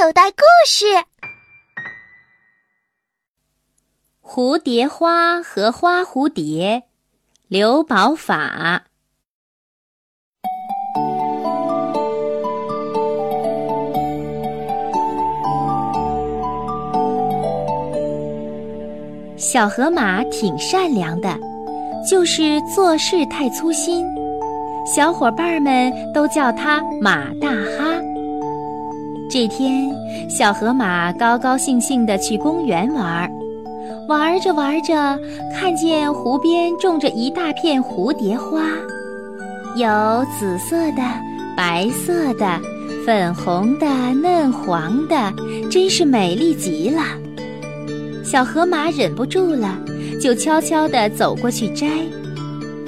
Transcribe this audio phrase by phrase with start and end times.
[0.00, 0.86] 口袋故事：
[4.22, 6.84] 蝴蝶花和花蝴蝶，
[7.48, 8.84] 刘宝法。
[19.36, 21.36] 小河马挺善良的，
[22.08, 24.06] 就是做事太粗心，
[24.86, 27.50] 小伙伴们都叫它马大。
[29.38, 29.88] 这天，
[30.28, 33.30] 小河马高高兴兴地去公园玩儿，
[34.08, 35.16] 玩着玩着，
[35.54, 38.60] 看见湖边种着一大片蝴蝶花，
[39.76, 41.02] 有紫色的、
[41.56, 42.60] 白色的、
[43.06, 45.32] 粉红的、嫩黄的，
[45.70, 47.00] 真是美丽极了。
[48.24, 49.78] 小河马忍不住了，
[50.20, 51.86] 就悄悄地走过去摘。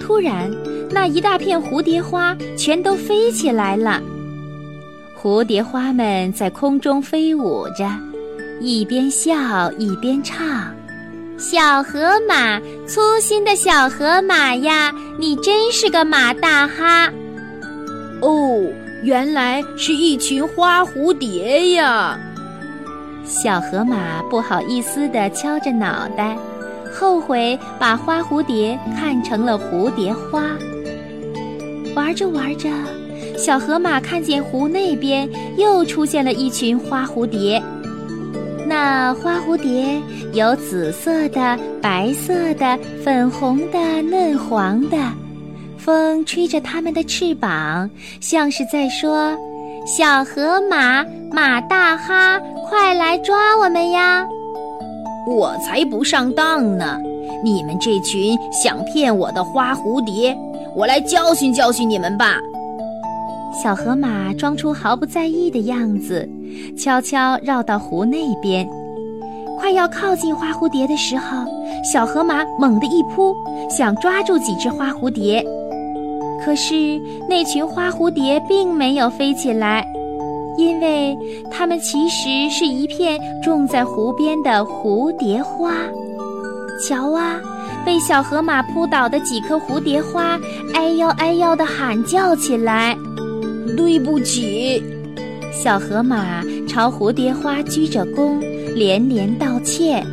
[0.00, 0.50] 突然，
[0.90, 4.02] 那一大片蝴蝶花全都飞起来了。
[5.22, 7.88] 蝴蝶花们在空中飞舞着，
[8.60, 10.74] 一边笑一边唱
[11.38, 17.08] ：“小河马，粗心的小河马呀，你真是个马大哈！”
[18.20, 18.68] 哦，
[19.04, 22.18] 原来是一群花蝴蝶呀！
[23.24, 26.36] 小河马不好意思地敲着脑袋，
[26.92, 30.42] 后悔把花蝴蝶看成了蝴蝶花。
[31.94, 32.68] 玩着玩着。
[33.36, 37.60] 小河马看见湖那边又出现了一群花蝴蝶，
[38.66, 40.00] 那花蝴蝶
[40.32, 44.96] 有紫色的、白色的、粉红的、嫩黄的，
[45.76, 49.36] 风吹着它们的翅膀，像是在说
[49.84, 54.24] ：“小河马，马大哈，快来抓我们呀！”
[55.26, 56.98] 我才不上当呢！
[57.44, 60.36] 你们这群想骗我的花蝴蝶，
[60.76, 62.38] 我来教训教训你们吧！
[63.52, 66.28] 小河马装出毫不在意的样子，
[66.76, 68.68] 悄悄绕到湖那边。
[69.60, 71.44] 快要靠近花蝴蝶的时候，
[71.84, 73.34] 小河马猛地一扑，
[73.70, 75.44] 想抓住几只花蝴蝶。
[76.44, 79.86] 可是那群花蝴蝶并没有飞起来，
[80.56, 81.16] 因为
[81.50, 85.74] 它们其实是一片种在湖边的蝴蝶花。
[86.84, 87.38] 瞧啊，
[87.84, 90.36] 被小河马扑倒的几颗蝴蝶花，
[90.74, 92.96] 哎呦哎呦地喊叫起来。
[93.76, 94.82] 对不起，
[95.52, 98.38] 小河马朝蝴蝶花鞠着躬，
[98.74, 100.06] 连连道歉。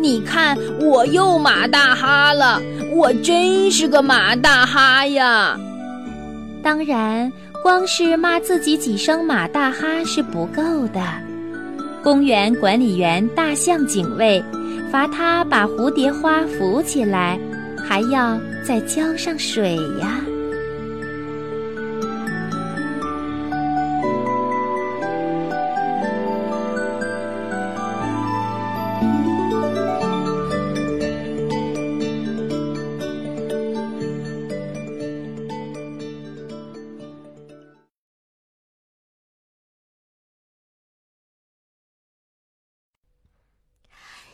[0.00, 2.60] 你看，我又马大哈了，
[2.92, 5.56] 我真是个马大哈呀！
[6.62, 11.00] 当然，光是骂自己几声马大哈是不够的。
[12.02, 14.42] 公园管理员大象警卫
[14.90, 17.38] 罚他把蝴蝶花扶起来，
[17.86, 20.20] 还要再浇上水呀。